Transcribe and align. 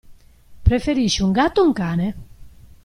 Preferisci 0.63 1.21
un 1.21 1.31
gatto 1.31 1.61
o 1.61 1.65
un 1.65 1.73
cane? 1.73 2.15